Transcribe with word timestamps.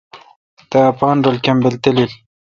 تا 0.69 0.79
اپین 0.91 1.17
رل 1.25 1.37
کمبل 1.45 1.73
تالیل۔ 1.83 2.11